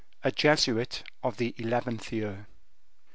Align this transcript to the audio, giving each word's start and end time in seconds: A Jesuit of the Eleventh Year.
A 0.23 0.31
Jesuit 0.31 1.03
of 1.21 1.37
the 1.37 1.53
Eleventh 1.59 2.11
Year. 2.11 2.47